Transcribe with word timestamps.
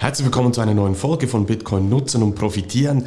Herzlich 0.00 0.24
willkommen 0.24 0.54
zu 0.54 0.62
einer 0.62 0.72
neuen 0.72 0.94
Folge 0.94 1.28
von 1.28 1.44
Bitcoin 1.44 1.90
Nutzen 1.90 2.22
und 2.22 2.34
Profitieren. 2.34 3.04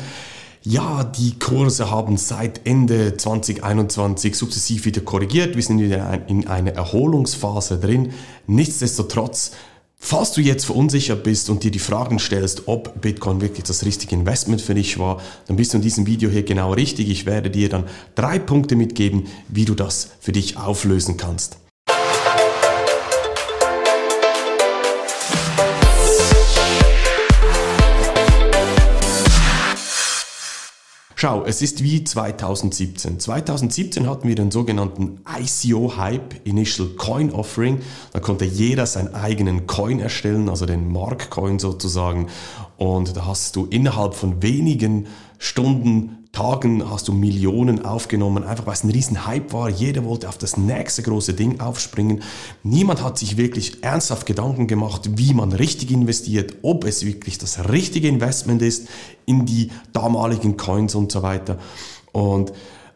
Ja, 0.62 1.04
die 1.04 1.40
Kurse 1.40 1.90
haben 1.90 2.18
seit 2.18 2.68
Ende 2.68 3.18
2021 3.18 4.36
sukzessiv 4.36 4.86
wieder 4.86 5.02
korrigiert. 5.02 5.56
Wir 5.56 5.64
sind 5.64 5.80
wieder 5.80 6.22
in 6.28 6.48
einer 6.48 6.74
Erholungsphase 6.74 7.80
drin. 7.80 8.14
Nichtsdestotrotz, 8.46 9.54
falls 9.98 10.34
du 10.34 10.42
jetzt 10.42 10.66
verunsichert 10.66 11.24
bist 11.24 11.50
und 11.50 11.64
dir 11.64 11.72
die 11.72 11.80
Fragen 11.80 12.20
stellst, 12.20 12.68
ob 12.68 13.02
Bitcoin 13.02 13.42
wirklich 13.42 13.64
das 13.64 13.84
richtige 13.84 14.14
Investment 14.14 14.62
für 14.62 14.76
dich 14.76 15.00
war, 15.00 15.20
dann 15.48 15.56
bist 15.56 15.74
du 15.74 15.78
in 15.78 15.82
diesem 15.82 16.06
Video 16.06 16.30
hier 16.30 16.44
genau 16.44 16.74
richtig. 16.74 17.10
Ich 17.10 17.26
werde 17.26 17.50
dir 17.50 17.70
dann 17.70 17.86
drei 18.14 18.38
Punkte 18.38 18.76
mitgeben, 18.76 19.24
wie 19.48 19.66
du 19.66 19.74
das 19.74 20.10
für 20.20 20.32
dich 20.32 20.58
auflösen 20.58 21.18
kannst. 21.18 21.58
Schau, 31.24 31.46
es 31.46 31.62
ist 31.62 31.82
wie 31.82 32.04
2017. 32.04 33.18
2017 33.18 34.10
hatten 34.10 34.28
wir 34.28 34.36
den 34.36 34.52
sogenannten 34.52 35.22
ICO-Hype, 35.26 36.46
Initial 36.46 36.90
Coin 36.98 37.32
Offering. 37.32 37.80
Da 38.12 38.20
konnte 38.20 38.44
jeder 38.44 38.86
seinen 38.86 39.16
eigenen 39.16 39.66
Coin 39.66 40.02
erstellen, 40.02 40.50
also 40.50 40.66
den 40.66 40.92
Mark-Coin 40.92 41.60
sozusagen. 41.60 42.28
Und 42.76 43.16
da 43.16 43.26
hast 43.26 43.56
du 43.56 43.68
innerhalb 43.68 44.16
von 44.16 44.42
wenigen 44.44 45.08
Stunden 45.38 46.23
Tagen 46.34 46.90
hast 46.90 47.08
du 47.08 47.14
Millionen 47.14 47.86
aufgenommen, 47.86 48.44
einfach 48.44 48.66
weil 48.66 48.74
es 48.74 48.84
ein 48.84 48.90
riesen 48.90 49.28
Hype 49.28 49.54
war. 49.54 49.70
Jeder 49.70 50.04
wollte 50.04 50.28
auf 50.28 50.40
das 50.40 50.58
nächste 50.58 51.04
große 51.04 51.36
Ding 51.36 51.60
aufspringen. 51.60 52.24
Niemand 52.64 53.04
hat 53.04 53.20
sich 53.20 53.38
wirklich 53.38 53.84
ernsthaft 53.84 54.26
Gedanken 54.26 54.66
gemacht, 54.66 55.12
wie 55.16 55.36
man 55.36 55.54
richtig 55.54 55.92
investiert, 55.92 56.56
ob 56.64 56.86
es 56.86 57.06
wirklich 57.06 57.38
das 57.38 57.70
richtige 57.70 58.08
Investment 58.08 58.64
ist 58.64 58.88
in 59.28 59.46
die 59.46 59.70
damaligen 59.94 60.58
Coins 60.58 60.96
und 60.96 61.12
so 61.12 61.22
weiter. 61.22 61.60
Und 62.14 62.52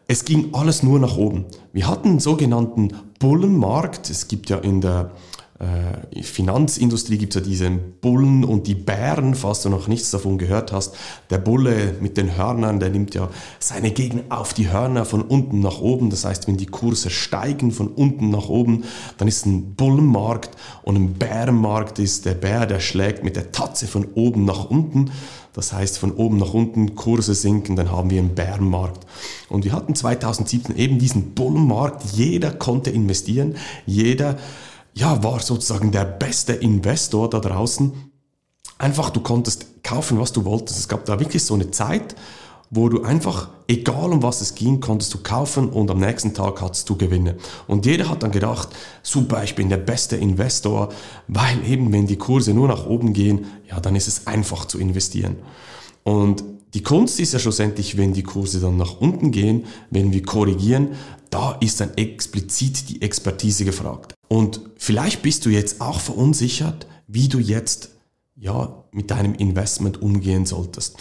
es 0.08 0.24
ging 0.24 0.52
alles 0.52 0.82
nur 0.82 0.98
nach 0.98 1.16
oben. 1.16 1.44
Wir 1.72 1.86
hatten 1.86 2.08
einen 2.08 2.20
sogenannten 2.20 2.92
Bullenmarkt. 3.20 4.10
Es 4.10 4.26
gibt 4.26 4.50
ja 4.50 4.58
in 4.58 4.80
der 4.80 5.12
äh, 5.60 6.22
Finanzindustrie 6.22 7.18
gibt 7.18 7.34
es 7.34 7.42
ja 7.42 7.48
diese 7.48 7.68
Bullen 7.70 8.44
und 8.44 8.68
die 8.68 8.76
Bären, 8.76 9.34
falls 9.34 9.62
du 9.62 9.68
noch 9.70 9.88
nichts 9.88 10.12
davon 10.12 10.38
gehört 10.38 10.70
hast. 10.70 10.94
Der 11.30 11.38
Bulle 11.38 11.96
mit 12.00 12.16
den 12.16 12.36
Hörnern, 12.36 12.78
der 12.78 12.90
nimmt 12.90 13.14
ja 13.16 13.28
seine 13.58 13.90
Gegner 13.90 14.22
auf 14.28 14.54
die 14.54 14.70
Hörner 14.70 15.04
von 15.04 15.22
unten 15.22 15.58
nach 15.58 15.80
oben. 15.80 16.10
Das 16.10 16.24
heißt, 16.24 16.46
wenn 16.46 16.56
die 16.56 16.66
Kurse 16.66 17.10
steigen 17.10 17.72
von 17.72 17.88
unten 17.88 18.30
nach 18.30 18.48
oben, 18.48 18.84
dann 19.16 19.26
ist 19.26 19.46
ein 19.46 19.74
Bullenmarkt 19.74 20.50
und 20.82 20.94
ein 20.94 21.14
Bärenmarkt 21.14 21.98
ist 21.98 22.24
der 22.24 22.34
Bär, 22.34 22.66
der 22.66 22.78
schlägt 22.78 23.24
mit 23.24 23.34
der 23.34 23.50
Tatze 23.50 23.88
von 23.88 24.06
oben 24.14 24.44
nach 24.44 24.70
unten. 24.70 25.10
Das 25.54 25.72
heißt, 25.72 25.98
von 25.98 26.12
oben 26.12 26.36
nach 26.36 26.54
unten 26.54 26.94
Kurse 26.94 27.34
sinken, 27.34 27.74
dann 27.74 27.90
haben 27.90 28.10
wir 28.10 28.20
einen 28.20 28.36
Bärenmarkt. 28.36 29.04
Und 29.48 29.64
wir 29.64 29.72
hatten 29.72 29.96
2017 29.96 30.76
eben 30.76 31.00
diesen 31.00 31.34
Bullenmarkt. 31.34 32.04
Jeder 32.12 32.52
konnte 32.52 32.90
investieren. 32.90 33.56
Jeder 33.84 34.36
ja, 34.98 35.22
war 35.22 35.38
sozusagen 35.38 35.92
der 35.92 36.04
beste 36.04 36.54
Investor 36.54 37.30
da 37.30 37.38
draußen. 37.38 37.92
Einfach, 38.78 39.10
du 39.10 39.20
konntest 39.20 39.84
kaufen, 39.84 40.18
was 40.18 40.32
du 40.32 40.44
wolltest. 40.44 40.78
Es 40.78 40.88
gab 40.88 41.04
da 41.04 41.20
wirklich 41.20 41.44
so 41.44 41.54
eine 41.54 41.70
Zeit, 41.70 42.16
wo 42.70 42.88
du 42.88 43.02
einfach, 43.02 43.48
egal 43.68 44.10
um 44.12 44.24
was 44.24 44.40
es 44.40 44.56
ging, 44.56 44.80
konntest 44.80 45.14
du 45.14 45.18
kaufen 45.18 45.68
und 45.68 45.88
am 45.90 46.00
nächsten 46.00 46.34
Tag 46.34 46.60
hattest 46.60 46.88
du 46.88 46.96
Gewinne. 46.96 47.36
Und 47.68 47.86
jeder 47.86 48.08
hat 48.08 48.24
dann 48.24 48.32
gedacht, 48.32 48.70
super, 49.04 49.44
ich 49.44 49.54
bin 49.54 49.68
der 49.68 49.76
beste 49.76 50.16
Investor, 50.16 50.88
weil 51.28 51.64
eben, 51.64 51.92
wenn 51.92 52.08
die 52.08 52.18
Kurse 52.18 52.52
nur 52.52 52.66
nach 52.66 52.84
oben 52.86 53.12
gehen, 53.12 53.46
ja, 53.70 53.78
dann 53.78 53.94
ist 53.94 54.08
es 54.08 54.26
einfach 54.26 54.64
zu 54.64 54.78
investieren. 54.80 55.36
Und 56.02 56.42
die 56.74 56.82
Kunst 56.82 57.20
ist 57.20 57.32
ja 57.32 57.38
schlussendlich, 57.38 57.96
wenn 57.96 58.14
die 58.14 58.24
Kurse 58.24 58.58
dann 58.58 58.76
nach 58.76 59.00
unten 59.00 59.30
gehen, 59.30 59.66
wenn 59.90 60.12
wir 60.12 60.24
korrigieren, 60.24 60.96
da 61.30 61.52
ist 61.60 61.80
dann 61.80 61.94
explizit 61.94 62.88
die 62.88 63.00
Expertise 63.00 63.64
gefragt. 63.64 64.17
Und 64.28 64.60
vielleicht 64.76 65.22
bist 65.22 65.46
du 65.46 65.50
jetzt 65.50 65.80
auch 65.80 66.00
verunsichert, 66.00 66.86
wie 67.06 67.28
du 67.28 67.38
jetzt 67.38 67.90
ja 68.36 68.84
mit 68.92 69.10
deinem 69.10 69.34
Investment 69.34 70.00
umgehen 70.00 70.46
solltest. 70.46 70.96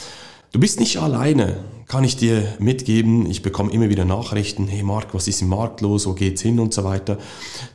Du 0.54 0.62
bist 0.62 0.80
nicht 0.80 0.98
alleine, 0.98 1.58
kann 1.88 2.06
ich 2.06 2.16
dir 2.16 2.44
mitgeben. 2.58 3.30
Ich 3.30 3.42
bekomme 3.42 3.72
immer 3.72 3.90
wieder 3.90 4.06
Nachrichten, 4.06 4.68
hey 4.68 4.82
Marc, 4.82 5.14
was 5.14 5.28
ist 5.28 5.42
im 5.42 5.50
Markt 5.50 5.82
los, 5.82 6.08
wo 6.08 6.14
geht's 6.14 6.42
hin 6.42 6.60
und 6.60 6.74
so 6.74 6.86
weiter. 6.86 7.18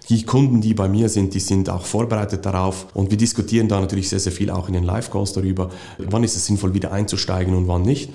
Die 0.08 0.24
Kunden, 0.24 0.62
die 0.62 0.72
bei 0.72 0.88
mir 0.88 1.10
sind, 1.10 1.34
die 1.34 1.40
sind 1.40 1.68
auch 1.68 1.84
vorbereitet 1.84 2.46
darauf 2.46 2.86
und 2.94 3.10
wir 3.10 3.18
diskutieren 3.18 3.68
da 3.68 3.78
natürlich 3.78 4.08
sehr, 4.08 4.20
sehr 4.20 4.32
viel 4.32 4.50
auch 4.50 4.68
in 4.68 4.74
den 4.74 4.84
Live-Calls 4.84 5.34
darüber, 5.34 5.70
wann 5.98 6.24
ist 6.24 6.34
es 6.34 6.46
sinnvoll, 6.46 6.72
wieder 6.72 6.92
einzusteigen 6.92 7.54
und 7.54 7.68
wann 7.68 7.82
nicht. 7.82 8.10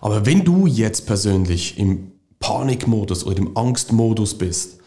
Aber 0.00 0.24
wenn 0.24 0.44
du 0.44 0.66
jetzt 0.66 1.06
persönlich 1.06 1.78
im 1.78 2.12
Panikmodus 2.38 3.26
oder 3.26 3.36
im 3.36 3.54
Angstmodus 3.56 4.36
bist, 4.38 4.79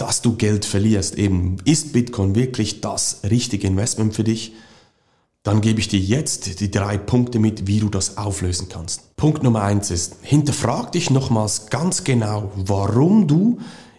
dass 0.00 0.22
du 0.22 0.36
Geld 0.36 0.64
verlierst, 0.64 1.18
eben 1.18 1.58
ist 1.64 1.92
Bitcoin 1.92 2.34
wirklich 2.34 2.80
das 2.80 3.20
richtige 3.28 3.66
Investment 3.66 4.14
für 4.14 4.24
dich, 4.24 4.54
dann 5.42 5.60
gebe 5.60 5.80
ich 5.80 5.88
dir 5.88 6.00
jetzt 6.00 6.60
die 6.60 6.70
drei 6.70 6.96
Punkte 6.96 7.38
mit, 7.38 7.66
wie 7.66 7.80
du 7.80 7.88
das 7.88 8.16
auflösen 8.16 8.68
kannst. 8.70 9.14
Punkt 9.16 9.42
Nummer 9.42 9.62
eins 9.62 9.90
ist, 9.90 10.16
hinterfrag 10.22 10.92
dich 10.92 11.10
nochmals 11.10 11.66
ganz 11.66 12.04
genau, 12.04 12.50
warum 12.56 13.26
du 13.26 13.58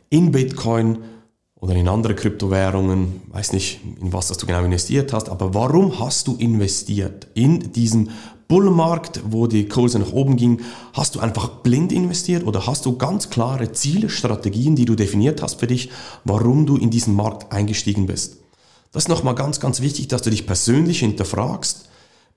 in 0.09 0.31
Bitcoin 0.31 0.99
oder 1.55 1.75
in 1.75 1.87
andere 1.87 2.15
Kryptowährungen, 2.15 3.21
weiß 3.27 3.53
nicht, 3.53 3.81
in 4.01 4.11
was 4.11 4.27
du 4.29 4.45
genau 4.47 4.63
investiert 4.63 5.13
hast, 5.13 5.29
aber 5.29 5.53
warum 5.53 5.99
hast 5.99 6.27
du 6.27 6.35
investiert 6.35 7.27
in 7.35 7.71
diesen 7.73 8.09
Bullenmarkt, 8.51 9.21
wo 9.29 9.47
die 9.47 9.69
Kurse 9.69 9.97
nach 9.97 10.11
oben 10.11 10.35
gingen? 10.35 10.59
Hast 10.91 11.15
du 11.15 11.21
einfach 11.21 11.47
blind 11.63 11.93
investiert 11.93 12.45
oder 12.45 12.67
hast 12.67 12.85
du 12.85 12.97
ganz 12.97 13.29
klare 13.29 13.71
Ziele, 13.71 14.09
Strategien, 14.09 14.75
die 14.75 14.83
du 14.83 14.95
definiert 14.95 15.41
hast 15.41 15.61
für 15.61 15.67
dich, 15.67 15.89
warum 16.25 16.65
du 16.65 16.75
in 16.75 16.89
diesen 16.89 17.15
Markt 17.15 17.53
eingestiegen 17.53 18.07
bist? 18.07 18.39
Das 18.91 19.03
ist 19.03 19.07
nochmal 19.07 19.35
ganz, 19.35 19.61
ganz 19.61 19.79
wichtig, 19.79 20.09
dass 20.09 20.23
du 20.23 20.31
dich 20.31 20.47
persönlich 20.47 20.99
hinterfragst. 20.99 21.87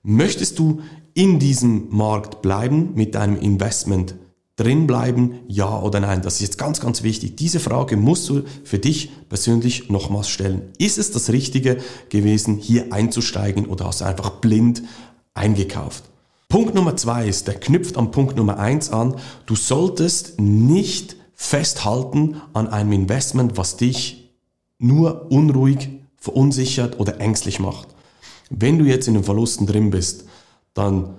Möchtest 0.05 0.61
du 0.61 0.83
in 1.15 1.41
diesem 1.41 1.89
Markt 1.91 2.43
bleiben 2.43 2.93
mit 2.95 3.17
deinem 3.17 3.37
Investment 3.37 4.15
drin 4.55 4.87
bleiben, 4.87 5.41
ja 5.49 5.83
oder 5.83 5.99
nein? 5.99 6.23
Das 6.23 6.35
ist 6.35 6.43
jetzt 6.43 6.59
ganz, 6.59 6.79
ganz 6.79 7.03
wichtig. 7.03 7.37
Diese 7.39 7.59
Frage 7.59 7.97
musst 7.97 8.29
du 8.29 8.43
für 8.63 8.79
dich 8.79 9.11
persönlich 9.29 9.91
nochmals 9.91 10.29
stellen. 10.29 10.71
Ist 10.79 10.97
es 10.97 11.11
das 11.11 11.31
Richtige 11.31 11.79
gewesen, 12.09 12.59
hier 12.59 12.93
einzusteigen 12.93 13.67
oder 13.67 13.87
hast 13.87 14.01
du 14.01 14.05
einfach 14.05 14.31
blind 14.31 14.85
eingekauft? 15.35 16.05
Punkt 16.49 16.75
Nummer 16.75 16.97
zwei 16.97 17.27
ist, 17.27 17.49
der 17.49 17.55
knüpft 17.55 17.97
am 17.97 18.11
Punkt 18.11 18.37
Nummer 18.37 18.59
eins 18.59 18.91
an. 18.91 19.17
Du 19.47 19.57
solltest 19.57 20.41
nicht 20.41 21.17
festhalten 21.35 22.41
an 22.53 22.69
einem 22.69 22.93
Investment, 22.93 23.57
was 23.57 23.77
dich 23.77 24.31
nur 24.79 25.31
unruhig, 25.31 25.89
verunsichert 26.17 27.01
oder 27.01 27.21
ängstlich 27.21 27.61
macht. 27.61 27.89
Wenn 28.51 28.79
du 28.79 28.85
jetzt 28.85 29.09
in 29.09 29.15
den 29.15 29.25
Verlusten 29.25 29.67
drin 29.67 29.91
bist, 29.91 30.25
dann 30.75 31.15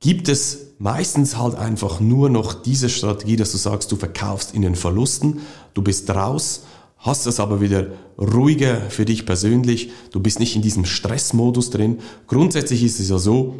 gibt 0.00 0.28
es 0.28 0.74
meistens 0.78 1.36
halt 1.36 1.54
einfach 1.54 1.98
nur 2.00 2.28
noch 2.28 2.52
diese 2.52 2.88
Strategie, 2.88 3.36
dass 3.36 3.52
du 3.52 3.58
sagst, 3.58 3.90
du 3.90 3.96
verkaufst 3.96 4.54
in 4.54 4.62
den 4.62 4.74
Verlusten, 4.74 5.40
du 5.72 5.82
bist 5.82 6.10
raus, 6.10 6.64
hast 7.04 7.26
es 7.26 7.38
aber 7.38 7.60
wieder 7.60 7.88
ruhiger 8.18 8.80
für 8.88 9.04
dich 9.04 9.26
persönlich, 9.26 9.90
du 10.10 10.20
bist 10.20 10.40
nicht 10.40 10.56
in 10.56 10.62
diesem 10.62 10.86
Stressmodus 10.86 11.68
drin. 11.68 11.98
Grundsätzlich 12.26 12.82
ist 12.82 12.98
es 12.98 13.10
ja 13.10 13.18
so, 13.18 13.56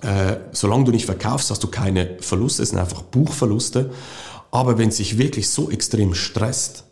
äh, 0.00 0.36
solange 0.52 0.84
du 0.84 0.90
nicht 0.92 1.04
verkaufst, 1.04 1.50
hast 1.50 1.62
du 1.62 1.68
keine 1.68 2.16
Verluste, 2.20 2.62
es 2.62 2.70
sind 2.70 2.78
einfach 2.78 3.02
Buchverluste. 3.02 3.90
Aber 4.50 4.78
wenn 4.78 4.88
es 4.88 4.96
sich 4.96 5.18
wirklich 5.18 5.50
so 5.50 5.70
extrem 5.70 6.14
stresst, 6.14 6.84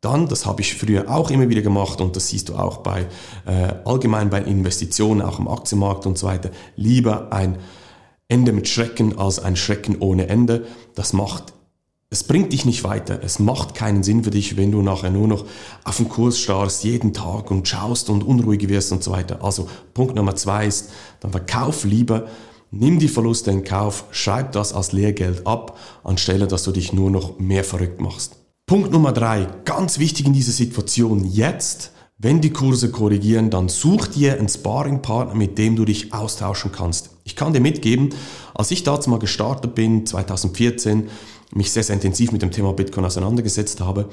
dann, 0.00 0.26
das 0.26 0.46
habe 0.46 0.62
ich 0.62 0.74
früher 0.74 1.10
auch 1.10 1.30
immer 1.30 1.50
wieder 1.50 1.60
gemacht 1.60 2.00
und 2.00 2.16
das 2.16 2.28
siehst 2.28 2.48
du 2.48 2.54
auch 2.54 2.78
bei 2.78 3.08
äh, 3.44 3.74
allgemein 3.84 4.30
bei 4.30 4.40
Investitionen, 4.40 5.20
auch 5.20 5.38
im 5.38 5.48
Aktienmarkt 5.48 6.06
und 6.06 6.16
so 6.16 6.28
weiter, 6.28 6.50
lieber 6.76 7.30
ein 7.30 7.58
Ende 8.28 8.52
mit 8.52 8.68
Schrecken 8.68 9.18
als 9.18 9.38
ein 9.38 9.56
Schrecken 9.56 9.96
ohne 10.00 10.28
Ende. 10.28 10.66
Das 10.94 11.12
macht, 11.12 11.52
es 12.10 12.24
bringt 12.24 12.52
dich 12.54 12.64
nicht 12.64 12.84
weiter. 12.84 13.20
Es 13.22 13.38
macht 13.38 13.74
keinen 13.74 14.02
Sinn 14.02 14.24
für 14.24 14.30
dich, 14.30 14.56
wenn 14.56 14.72
du 14.72 14.80
nachher 14.80 15.10
nur 15.10 15.28
noch 15.28 15.44
auf 15.84 15.98
den 15.98 16.08
Kurs 16.08 16.38
starrst, 16.38 16.84
jeden 16.84 17.12
Tag 17.12 17.50
und 17.50 17.68
schaust 17.68 18.08
und 18.08 18.22
unruhig 18.22 18.66
wirst 18.68 18.92
und 18.92 19.02
so 19.04 19.10
weiter. 19.10 19.44
Also 19.44 19.68
Punkt 19.92 20.14
Nummer 20.14 20.34
zwei 20.34 20.66
ist, 20.66 20.90
dann 21.20 21.32
verkauf 21.32 21.84
lieber, 21.84 22.26
nimm 22.70 22.98
die 22.98 23.08
Verluste 23.08 23.50
in 23.50 23.62
Kauf, 23.62 24.04
schreib 24.10 24.52
das 24.52 24.72
als 24.72 24.92
Lehrgeld 24.92 25.46
ab, 25.46 25.78
anstelle 26.02 26.46
dass 26.46 26.62
du 26.62 26.72
dich 26.72 26.94
nur 26.94 27.10
noch 27.10 27.38
mehr 27.38 27.64
verrückt 27.64 28.00
machst. 28.00 28.36
Punkt 28.66 28.90
Nummer 28.90 29.12
drei, 29.12 29.46
ganz 29.66 29.98
wichtig 29.98 30.26
in 30.26 30.32
dieser 30.32 30.52
Situation 30.52 31.26
jetzt, 31.26 31.92
wenn 32.16 32.40
die 32.40 32.50
Kurse 32.50 32.90
korrigieren, 32.90 33.50
dann 33.50 33.68
such 33.68 34.08
dir 34.08 34.38
einen 34.38 34.48
Sparringpartner, 34.48 35.34
mit 35.34 35.56
dem 35.56 35.76
du 35.76 35.84
dich 35.84 36.12
austauschen 36.12 36.72
kannst. 36.72 37.10
Ich 37.22 37.36
kann 37.36 37.52
dir 37.52 37.60
mitgeben, 37.60 38.08
als 38.54 38.70
ich 38.70 38.82
dazu 38.82 39.08
mal 39.10 39.20
gestartet 39.20 39.74
bin, 39.74 40.04
2014, 40.04 41.08
mich 41.52 41.72
sehr, 41.72 41.82
sehr 41.82 41.94
intensiv 41.94 42.32
mit 42.32 42.42
dem 42.42 42.50
Thema 42.50 42.72
Bitcoin 42.72 43.04
auseinandergesetzt 43.04 43.80
habe, 43.80 44.08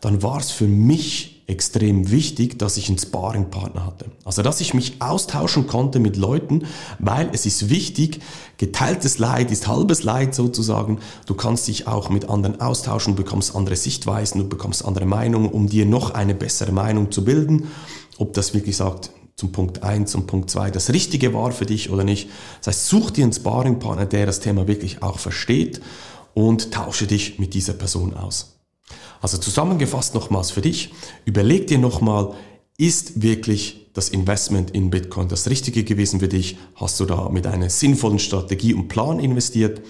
dann 0.00 0.22
war 0.22 0.38
es 0.38 0.50
für 0.50 0.66
mich 0.66 1.42
extrem 1.46 2.10
wichtig, 2.10 2.58
dass 2.58 2.76
ich 2.76 2.88
einen 2.88 2.98
Sparringpartner 2.98 3.84
hatte. 3.84 4.06
Also, 4.24 4.42
dass 4.42 4.60
ich 4.60 4.74
mich 4.74 5.00
austauschen 5.00 5.66
konnte 5.66 5.98
mit 5.98 6.16
Leuten, 6.16 6.64
weil 6.98 7.28
es 7.32 7.44
ist 7.46 7.70
wichtig, 7.70 8.20
geteiltes 8.56 9.18
Leid 9.18 9.50
ist 9.50 9.66
halbes 9.66 10.02
Leid 10.02 10.34
sozusagen. 10.34 10.98
Du 11.26 11.34
kannst 11.34 11.66
dich 11.68 11.86
auch 11.86 12.08
mit 12.08 12.28
anderen 12.28 12.60
austauschen, 12.60 13.16
bekommst 13.16 13.54
andere 13.54 13.76
Sichtweisen, 13.76 14.40
du 14.40 14.48
bekommst 14.48 14.84
andere 14.84 15.06
Meinungen, 15.06 15.48
um 15.48 15.68
dir 15.68 15.86
noch 15.86 16.10
eine 16.10 16.34
bessere 16.34 16.72
Meinung 16.72 17.10
zu 17.10 17.24
bilden. 17.24 17.68
Ob 18.18 18.32
das 18.34 18.54
wirklich 18.54 18.76
sagt, 18.76 19.10
zum 19.34 19.52
Punkt 19.52 19.82
1 19.82 20.14
und 20.14 20.26
Punkt 20.26 20.50
2 20.50 20.70
das 20.70 20.92
Richtige 20.92 21.32
war 21.32 21.50
für 21.50 21.66
dich 21.66 21.90
oder 21.90 22.04
nicht. 22.04 22.28
Das 22.58 22.68
heißt, 22.68 22.88
such 22.88 23.10
dir 23.10 23.24
einen 23.24 23.32
Sparringpartner, 23.32 24.06
der 24.06 24.26
das 24.26 24.40
Thema 24.40 24.68
wirklich 24.68 25.02
auch 25.02 25.18
versteht 25.18 25.80
und 26.34 26.72
tausche 26.72 27.06
dich 27.06 27.38
mit 27.38 27.54
dieser 27.54 27.72
Person 27.72 28.14
aus. 28.14 28.60
Also 29.20 29.38
zusammengefasst 29.38 30.14
nochmals 30.14 30.50
für 30.50 30.62
dich, 30.62 30.92
überleg 31.24 31.66
dir 31.66 31.78
nochmal, 31.78 32.34
ist 32.76 33.22
wirklich 33.22 33.90
das 33.92 34.08
Investment 34.08 34.70
in 34.70 34.90
Bitcoin 34.90 35.28
das 35.28 35.50
Richtige 35.50 35.84
gewesen 35.84 36.20
für 36.20 36.28
dich? 36.28 36.56
Hast 36.76 36.98
du 37.00 37.04
da 37.04 37.28
mit 37.28 37.46
einer 37.46 37.68
sinnvollen 37.68 38.18
Strategie 38.18 38.72
und 38.72 38.88
Plan 38.88 39.18
investiert? 39.18 39.82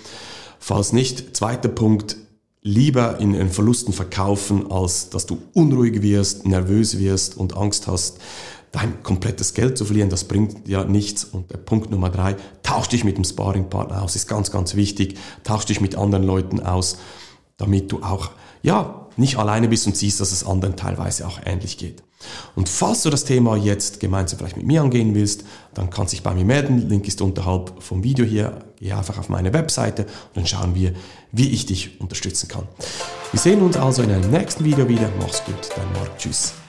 Falls 0.58 0.92
nicht, 0.92 1.36
zweiter 1.36 1.68
Punkt, 1.68 2.16
lieber 2.62 3.18
in 3.20 3.32
den 3.32 3.50
Verlusten 3.50 3.92
verkaufen, 3.92 4.70
als 4.70 5.10
dass 5.10 5.26
du 5.26 5.38
unruhig 5.54 6.02
wirst, 6.02 6.46
nervös 6.46 6.98
wirst 6.98 7.36
und 7.36 7.56
Angst 7.56 7.86
hast, 7.86 8.18
dein 8.72 9.02
komplettes 9.02 9.54
Geld 9.54 9.76
zu 9.76 9.84
verlieren. 9.84 10.10
Das 10.10 10.24
bringt 10.24 10.68
ja 10.68 10.84
nichts. 10.84 11.24
Und 11.24 11.50
der 11.50 11.58
Punkt 11.58 11.90
Nummer 11.90 12.10
drei, 12.10 12.36
tausch 12.62 12.88
dich 12.88 13.04
mit 13.04 13.16
dem 13.16 13.24
Sparringpartner 13.24 14.02
aus, 14.02 14.16
ist 14.16 14.28
ganz, 14.28 14.50
ganz 14.50 14.74
wichtig. 14.74 15.18
Tausch 15.44 15.64
dich 15.66 15.80
mit 15.80 15.96
anderen 15.96 16.24
Leuten 16.24 16.60
aus, 16.60 16.98
damit 17.56 17.90
du 17.92 18.02
auch, 18.02 18.30
ja, 18.62 19.08
nicht 19.16 19.36
alleine 19.36 19.68
bist 19.68 19.86
und 19.86 19.96
siehst, 19.96 20.20
dass 20.20 20.32
es 20.32 20.46
anderen 20.46 20.76
teilweise 20.76 21.26
auch 21.26 21.40
ähnlich 21.44 21.78
geht. 21.78 22.02
Und 22.54 22.68
falls 22.68 23.02
du 23.02 23.10
das 23.10 23.24
Thema 23.24 23.56
jetzt 23.56 24.00
gemeinsam 24.00 24.38
vielleicht 24.38 24.56
mit 24.56 24.66
mir 24.66 24.82
angehen 24.82 25.14
willst, 25.14 25.44
dann 25.74 25.88
kannst 25.90 26.12
du 26.12 26.16
dich 26.16 26.22
bei 26.22 26.34
mir 26.34 26.44
melden. 26.44 26.88
Link 26.88 27.08
ist 27.08 27.22
unterhalb 27.22 27.82
vom 27.82 28.04
Video 28.04 28.24
hier. 28.24 28.58
Geh 28.78 28.92
einfach 28.92 29.18
auf 29.18 29.28
meine 29.28 29.52
Webseite 29.52 30.02
und 30.02 30.36
dann 30.36 30.46
schauen 30.46 30.74
wir, 30.74 30.92
wie 31.32 31.48
ich 31.50 31.66
dich 31.66 32.00
unterstützen 32.00 32.48
kann. 32.48 32.64
Wir 33.32 33.40
sehen 33.40 33.62
uns 33.62 33.76
also 33.76 34.02
in 34.02 34.10
einem 34.10 34.30
nächsten 34.30 34.64
Video 34.64 34.88
wieder. 34.88 35.10
Mach's 35.18 35.42
gut, 35.44 35.70
dein 35.76 35.92
Marc. 35.92 36.18
Tschüss. 36.18 36.59